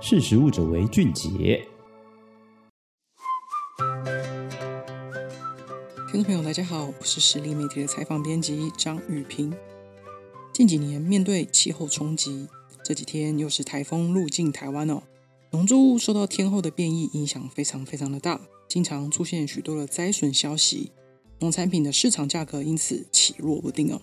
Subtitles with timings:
[0.00, 1.66] 识时务者为俊杰。
[6.12, 9.52] 听众朋友，大家好，我是实力媒体的采访编辑张雨萍。
[10.52, 12.46] 近几年面对气候冲击，
[12.84, 15.02] 这几天又是台风入境台湾哦，
[15.50, 20.92] 农作物受到天候的变异影响非常非常的大，经常出现许多的灾损消息，
[21.40, 24.00] 农产品的市场价格因此起落不定哦。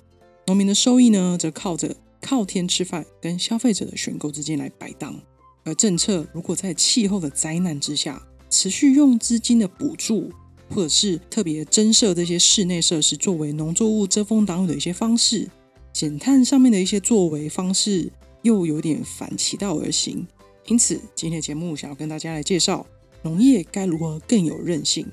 [0.48, 5.21] 农民的收益呢，则靠着靠天吃饭跟消费者的选购之间来摆荡。
[5.65, 10.32] 而政策如果在气候的灾难之下持续用资金的补助，
[10.69, 15.50] 或者是特别增设这些室内设施作为农作物遮风挡雨的一些方式。
[15.91, 18.11] 减碳上面的一些作为方式
[18.43, 20.25] 又有点反其道而行，
[20.68, 22.86] 因此今天的节目想要跟大家来介绍
[23.24, 25.05] 农业该如何更有韧性。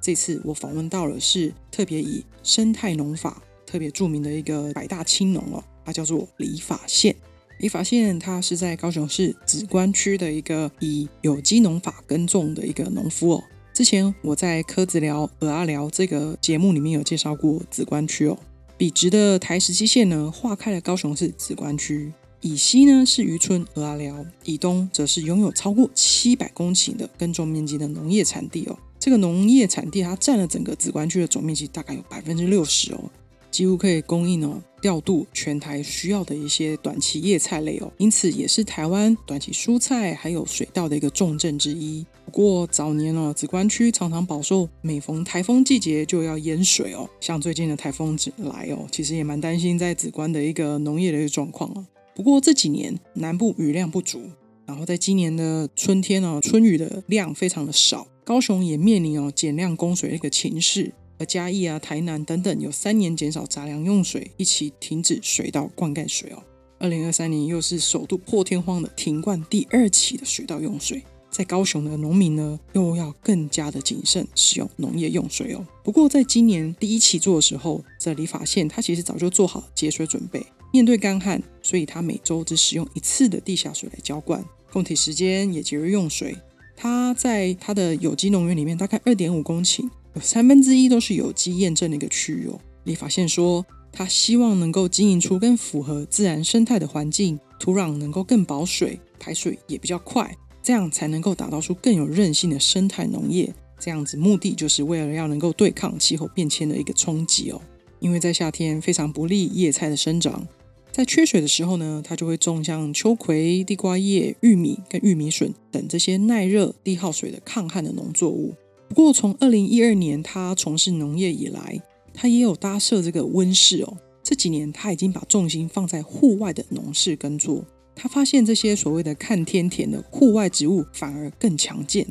[0.00, 7.14] 这次我访问到了是特别以生态农法特别著名的一个百大青农哦，它叫做李法宪。
[7.58, 13.44] 你发现他是在高雄市梓官区的一个以有机农法耕种的一个农夫哦。
[13.72, 18.38] 之前我在柯子聊蚵仔聊这个节目里面有介绍过梓官区哦。
[18.76, 28.76] 笔直的台十七线呢，划开了高雄市梓官区，以西呢是渔村蚵仔寮，以东则是拥有超过七百公顷的耕种面积的农业产地哦。
[28.98, 33.10] 这个农业产地它占了整个梓官区的总面积大概有百分之六十哦。
[33.54, 42.04] 几乎可以供应哦调度全台需要的一些短期叶菜类哦，因此也是台湾短期蔬菜还有水稻的一个重镇之一。
[42.24, 51.86] 不过早年哦，梓官区常常饱受每逢台风季节就要淹水哦，像最近的台风来哦，其实也蛮担心在梓官的一个农业的一个状况啊。
[52.16, 54.20] 不过这几年南部雨量不足，
[54.66, 60.92] 然后在今年的春天哦，春雨的量非常的少，高雄也面临哦减量供水的一个情势。
[61.18, 66.42] 而嘉义啊、台南等等有三年减少杂粮用水，一起停止水稻灌溉水哦。
[66.78, 75.64] 二零二三年又是首度破天荒的停灌第二期的水稻用水，在高雄的农民呢又要更加的谨慎使用农业用水哦。
[75.84, 86.36] 不过在今年第一期做的时候，这李法宪他其实早就做好节水准备，面对干旱，所以他每周只使用一次的地下水来浇灌，供体时间也节约用水。
[86.76, 89.88] 他在他的有机农园里面大概二点五公顷。
[90.14, 92.58] 有三分之一都是有机验证的一个区域哦。
[92.84, 103.52] 立法宪说，他希望能够经营出更符合自然生态的环境，土壤能够更保水，排水也比较快，这样才能够打造出更有韧性的生态农业。
[103.78, 107.60] 这样子目的就是为了要能够对抗气候变迁的一个冲击哦。
[107.98, 110.46] 因为在夏天非常不利叶菜的生长，
[110.92, 118.54] 在缺水的时候呢，他就会种像秋葵、地瓜叶、玉米跟玉米笋等这些耐热、低耗水的抗旱的农作物。
[118.88, 123.96] 不过，从二零一二年他从事农业以来，他也有搭设这个温室哦。
[124.22, 127.64] 这几年他已经把重心放在户外的农事耕作。
[127.96, 132.06] 他发现这些所谓的看天田的户外植物反而更强健。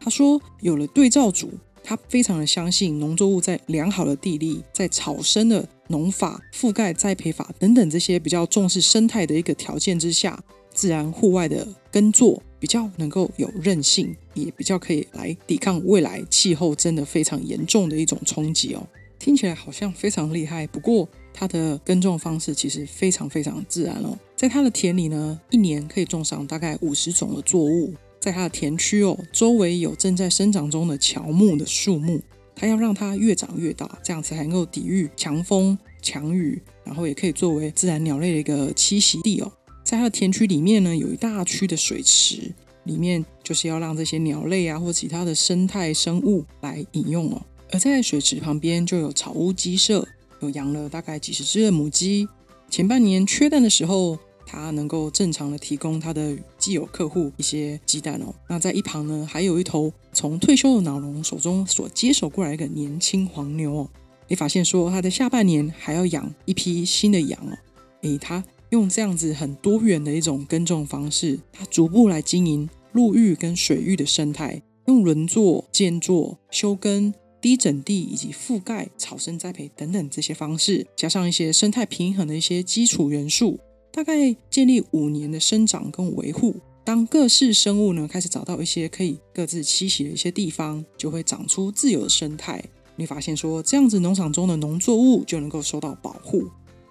[0.00, 1.50] 他说，有了对照组，
[1.82, 12.42] 他非常的相信农作物在良好的地力、在草生的农法、覆盖栽培法等等这些比较重视生态的一个条件之下，自然户外的耕作。
[12.58, 18.86] 比较能够有韧性，也比较可以来抵抗未来气候真的非常严重的一种冲击哦。
[19.18, 24.18] 听起来好像非常厉害，不过它的耕种方式其实非常非常自然哦。
[24.36, 27.94] 在它的田里呢，一年可以种上大概五十种的作物。
[28.20, 32.20] 在它的田区哦，周围有正在生长中的乔木的树木，
[32.54, 39.52] 它要让它越长越大，这样子才能够抵御强风强雨，然后也可以作为自然鸟类的一个栖息地哦。
[39.88, 42.52] 在它的田区里面呢，有一大区的水池，
[42.84, 47.40] 里面就是要让这些鸟类啊或其他的生态生物来饮用哦。
[47.70, 50.06] 而在水池旁边就有草屋鸡舍，
[50.40, 52.28] 有养了大概几十只的母鸡。
[52.68, 58.34] 前半年缺蛋的时候，它能够正常的提供它的既有客户一些鸡蛋哦。
[58.46, 63.88] 那在一旁呢，还有一头从退休的老农手中所接手过来一个年轻黄牛哦。
[64.26, 67.56] 李法宪说，他的下半年还要养一批新的羊哦。
[68.02, 68.44] 诶，他。
[68.70, 83.58] 用这样子很多元的一种耕种方式，它逐步来经营陆域跟水域的生态，用轮作、间作、休耕、低整地以及覆盖、草生栽培等等这些方式，加上一些生态平衡的一些基础元素，
[83.92, 86.56] 大概建立五年的生长跟维护。
[86.84, 92.62] 当各式生物呢开始找到一些可以各自栖息的一些地方，就会长出自由的生态。
[92.96, 96.48] 你发现说，这样子农场中的农作物就能够受到保护。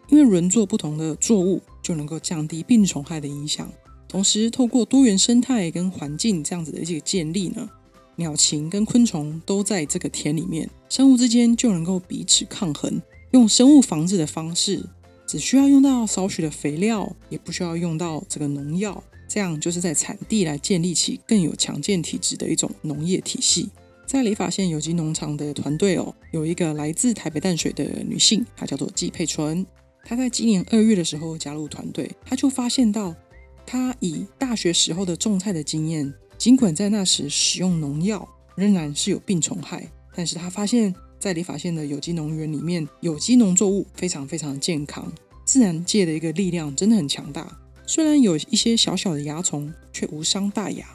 [0.09, 3.71] 因为轮作不同的作物，就能够降低病虫害的影响。
[4.07, 7.69] 同时，透过多元生态跟环境这样子的一个建立呢，
[8.15, 13.01] 鸟禽跟昆虫都在这个田里面，生物之间就能够彼此抗衡，
[13.31, 14.81] 用生物防治的方式
[15.27, 23.69] 只需要用到少许的肥料，也不需要用到这个农药，这样就是在产地来建立起更有强健体质的一种农业体系。
[24.05, 29.65] 在理发县有机农场的团队哦，有一个来自台北淡水的女性，她叫做季佩纯。
[30.09, 33.13] 他在今年二月的时候加入团队，他就发现到，
[33.65, 38.25] 他以大学时候的种菜的经验，尽管在那时使用农药，
[38.55, 45.11] 仍然是有病虫害，但是他发现，在理发县的有机农园里面，有机农作物非常非常的健康，
[45.43, 47.59] 自然界的一个力量真的很强大。
[47.85, 50.87] 虽然有一些小小的蚜虫，却无伤大雅。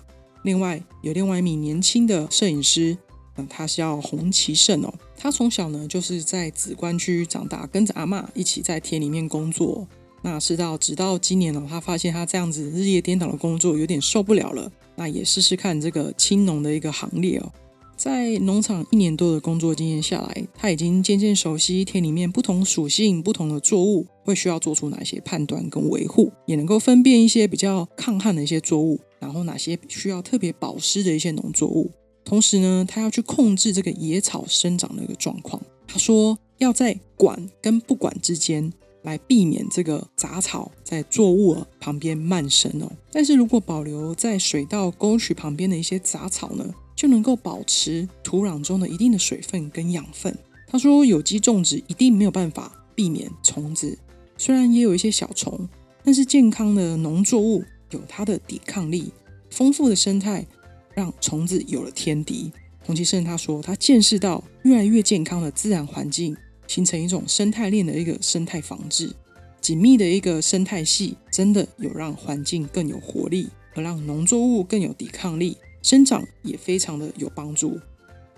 [0.42, 2.96] 另外，有另外一名年轻的摄影师，
[3.36, 4.92] 嗯，他是叫洪其胜哦。
[5.16, 9.86] 他从小呢就是在梓官区长大，跟着阿嬷一起在田里面工作。
[10.24, 17.52] 那是到直到今年哦，他发现他这样子日夜颠倒的工作有点受不了了，那也试试看这个青农的一个行列哦。
[17.96, 31.90] 在农场一年多的工作经验下来，他已经渐渐熟悉田里面不同属性、不同的作物会需要做出哪些判断跟维护，也能够分辨一些比较抗旱的一些作物，然后哪些需要特别保湿的一些农作物。
[32.24, 35.60] 同时呢，他要去控制这个野草生长的一个状况。
[35.86, 38.72] 他说要在管跟不管之间
[39.02, 42.90] 来避免这个杂草在作物旁边蔓生哦。
[43.10, 50.34] 但是如果保留在水稻沟渠旁边的一些杂草呢，就能够保持土壤中的一定的水分跟养分。
[50.68, 53.98] 他说，有机种植一定没有办法避免虫子，
[54.38, 55.68] 虽然也有一些小虫，
[56.02, 59.12] 但是健康的农作物有它的抵抗力，
[59.50, 60.46] 丰富的生态
[60.94, 62.50] 让虫子有了天敌。
[62.84, 66.36] 洪其胜他说，他见识到越来越健康的自然环境
[66.66, 69.14] 形成一种生态链的一个生态防治，
[69.60, 75.56] 紧密的一个生态系，真的有让环境更有活力，而让农作物更有抵抗力。
[75.82, 77.78] 生长也非常的有帮助。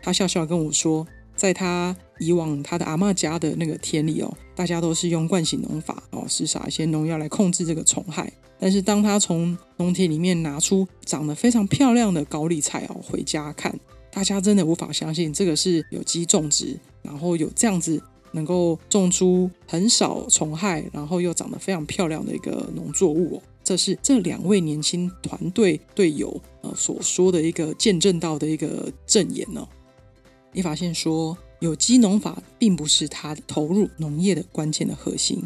[0.03, 8.33] 他笑笑跟我说，在他以往他的阿嬷家的那个田里哦，大家都是用惯性农法哦，施撒一些农药来控制这个虫害。
[8.65, 13.79] 但是当他从农田里面拿出长得非常漂亮的高丽菜哦，回家看，
[14.11, 18.03] 大家真的无法相信这个是有机种植，然后有这样子
[18.33, 23.43] 能够种出很少虫害，然后又长得非常漂亮的一个农作物哦。
[23.63, 29.69] 这是这两位年轻团队队友呃所说的一个见证到的一个证言呢。
[30.55, 35.43] 你发现说，有机农法并不是他投入农业的关键的核心，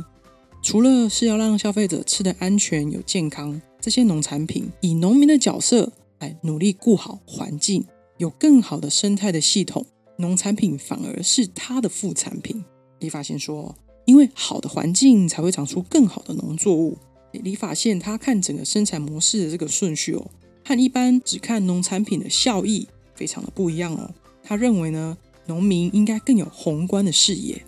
[0.60, 7.84] 除了是要让消费者吃得安全有健康，这些农产品以农民的角色来努力顾好环境，
[8.19, 9.87] 有更好的生态的系统，
[10.19, 12.62] 农产品反而是他的副产品。
[12.99, 13.75] 理发县说，
[14.05, 16.99] 因为好的环境才会长出更好的农作物。
[17.32, 20.31] 理发县他看整个生产模式的这个顺序哦，
[20.64, 24.10] 和一般只看农产品的效益非常的不一样哦。
[24.43, 25.16] 他认为呢，
[25.46, 27.62] 农民应该更有宏观的视野。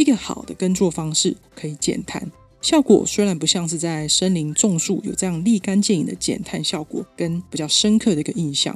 [0.00, 2.32] 一个好的耕作方式可以减碳，
[2.62, 8.74] 效果虽然不像是在森林种树有这样立竿见影的减碳效果，跟比较深刻的一个印象。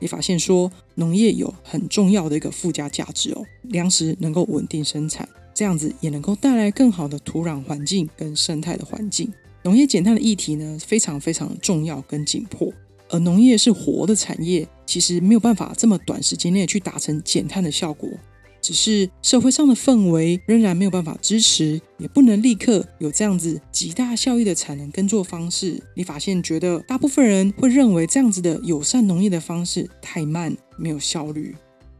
[0.00, 9.32] 理发现说，农业有很重要的一个附加价值哦，粮食能够稳定生产，这样子也能够带来更好的土壤环境跟生态的环境。
[9.62, 12.72] 农业减碳的议题呢，非常非常重要跟紧迫，
[13.08, 18.10] 而农业是活的产业，其实没有办法这么短时间内去达成减碳的效果。
[18.64, 25.78] 只是社会上的氛围仍然没有办法支持，也不能立刻有这样子极大效益的产能耕作方式。
[25.96, 31.54] 理发县觉得，大部分人会认为这样子的友善农业的方式太慢，没有效率，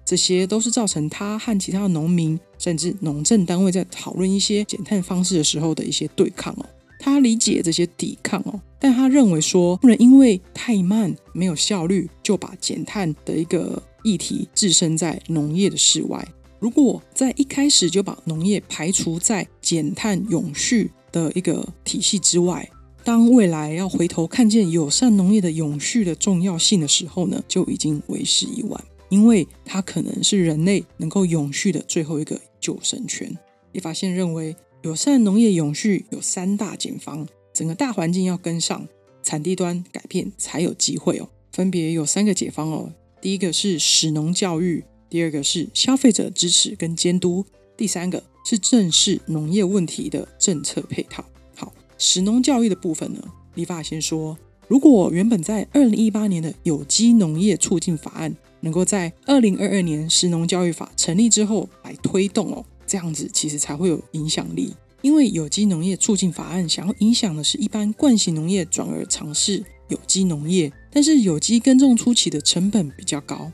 [0.06, 6.64] 这些都是造成他和其他的农民甚至农政单位在讨论一些减碳方式的时候的一些对抗哦。
[6.98, 16.26] 他理解这些抵抗哦，但他认为说不能因为太慢没有效率，就把减碳的一个议题置身在农业的事外。
[16.64, 22.66] 如果在一开始就把农业排除在减碳永续的一个体系之外，
[23.04, 33.30] 当未来要回头看见友善农业的永续的重要性的时候呢，就已经为时已晚，因为它可能是人类能够永续的最后一个救生圈。
[33.72, 34.56] 理发县认为。
[34.84, 38.86] 友善农业永续有三大减方，整个大环境要跟上，
[39.22, 41.28] 产地端改变才有机会哦。
[41.52, 42.92] 分别有三个解方哦。
[43.18, 51.24] 第一个是使农教育，第二个是消费者支持跟监督，第三个是正视农业问题的政策配套。
[51.54, 53.22] 好，食农教育的部分呢，
[53.54, 62.64] 立法先说，如果原本在二零一八年的有机农业促进法案，能够在二零二二年食农教育法成立之后来推动哦。
[62.84, 73.52] 这样子其实才会有影响力，因为有机农业促进法案想要影响的是一般惯性农业转而尝试有机农业，但是有机耕种初期的成本比较高，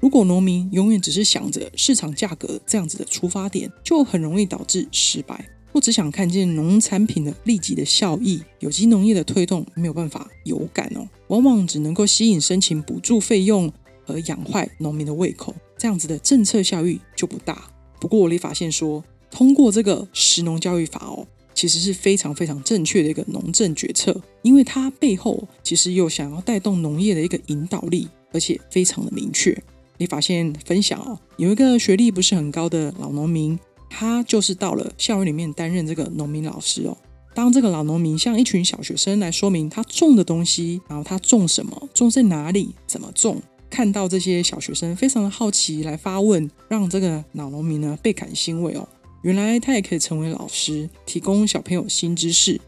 [0.00, 5.48] 如果农民永远只是想着市场价格这样子的出发点，就很容易导致失败。
[5.72, 13.72] 或只想看见农产品的立即的效益，有机农业的推动没有办法有感哦，往往只能够吸引申请补助费用
[14.06, 17.70] 而养坏农民的胃口，这样子的政策效益就不大。
[18.00, 29.56] 不过我立法县说，通过这个食农教育法哦，其实是非常非常正确的一个农政决策，因为它背后其实又想要带动农业的一个引导力，而且非常的明确。
[30.00, 33.56] 立法县分享哦，有一个学历不是很高的老农民。
[33.92, 36.96] 他就是到了校园里面担任这个农民老师哦。
[37.34, 48.88] 当这个老农民向一群小学生来说明他种的东西，然后他种什么，种在哪里，怎么种，看到这些小学生非常的好奇来发问，让这个老农民呢倍感欣慰哦。
[49.22, 52.60] 原来他也可以成为老师，提供小朋友新知识。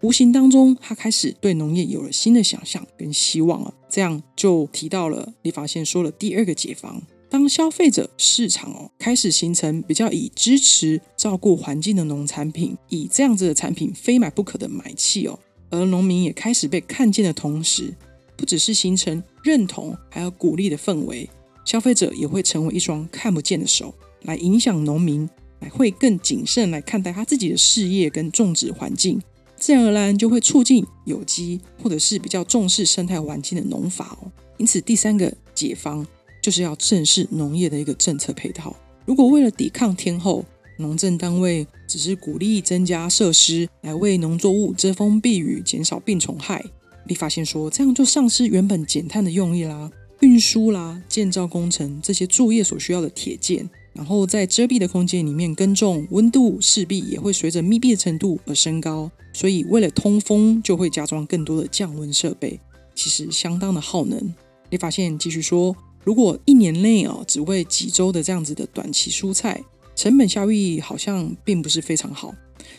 [0.00, 3.74] 无形当中，他开始对农业有了新的想象跟希望了。
[3.88, 7.02] 这样就提到了立法先说了第二个解方。
[7.30, 15.38] 当消费者市场哦开始形成比较以支持照顾环境的农产品，以这样子的产品非买不可的买气哦，
[15.68, 17.94] 而农民也开始被看见的同时，
[18.36, 21.28] 不只是形成认同，还有鼓励的氛围，
[21.64, 25.28] 消费者也会成为一双看不见的手，来影响农民，
[25.60, 29.20] 来会更谨慎来看待他自己的事业跟种植环境，
[29.58, 34.30] 自然而然就会促进有机或者是比较重视生态环境的农法哦。
[34.56, 36.06] 因此，第三个解方。
[36.40, 38.74] 就是要正视农业的一个政策配套。
[39.04, 40.44] 如果为了抵抗天候，
[40.78, 46.64] 农政单位只是鼓励增加设施来为农作物遮风避雨、减少病虫害，
[47.06, 49.90] 立法县说这样就丧失原本减碳的用意啦。
[50.20, 59.10] 运输啦、建造工程这些作业所需要的铁件，然后在遮蔽的空间里面耕种，温度势必也会随着密闭的程度而升高。
[59.32, 62.60] 所以为了通风，就会加装更多的降温设备，
[62.94, 64.32] 其实相当的耗能。
[64.70, 65.74] 立法县继续说。
[66.04, 69.60] 如果一年内哦，只为几周的这样子的短期蔬菜，
[69.94, 72.32] 成本效益好像并不是非常好。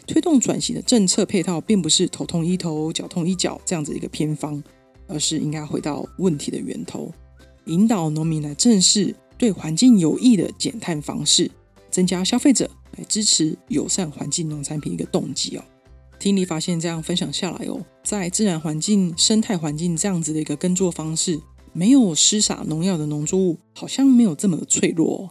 [0.07, 4.63] 推动转型的政策配套，并不是头痛医头，脚痛医脚这样子一个偏方，
[5.05, 7.11] 而是应该回到问题的源头，
[7.65, 11.50] 引导农民来正视对环境有益的减碳方式，
[11.89, 15.63] 增加消费者来支持友善环境农产品一个动机哦。
[16.19, 21.39] 听立法县这样分享下来哦，在自然环境、生态环境这样子的一个耕作方式。
[21.72, 25.29] 没有施洒农药的农作物，好像没有这么的脆弱。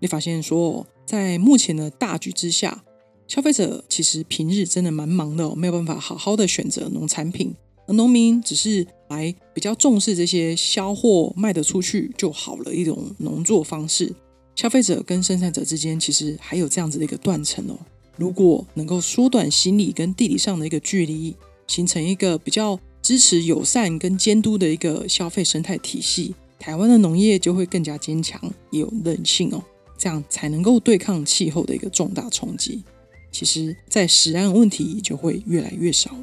[0.00, 2.84] 你发现说，在目前的大局之下，
[3.26, 7.54] 消费者其实平日真的蛮忙的，没有办法好好的选择农产品，
[7.88, 14.14] 而农民只是来比较重视这些销货卖得出去就好了一种农作方式。
[14.54, 17.76] 消费者跟生产者之间其实还有这样子的一个断层哦。
[18.16, 21.34] 如果能够缩短心理跟地理上的一个距离，
[21.66, 22.78] 形成一个比较。
[23.00, 28.38] 支持友善跟监督的一个消费生态体系，台湾的农业就会更加坚强，
[28.70, 29.62] 也有韧性哦，
[29.96, 32.82] 这样才能够对抗气候的一个重大冲击。
[33.32, 36.14] 其实，在食安问题就会越来越少。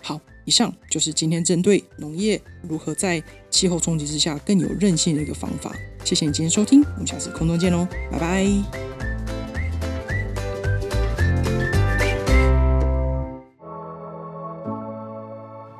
[0.00, 0.18] 好，
[0.50, 5.72] 以上就是今天针对农业如何在气候冲击之下更有韧性的一个方法。
[6.04, 8.44] 谢谢你今天收听，我们下次空中见喽，拜拜。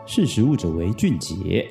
[0.06, 1.68] 识食物者为俊杰。